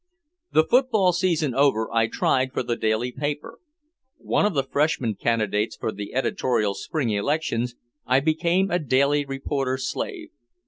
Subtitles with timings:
[0.51, 3.59] The football season over, I tried for the daily paper.
[4.17, 7.75] One of the freshman candidates for the editorial Spring elections,
[8.07, 10.29] I became a daily reporter slave.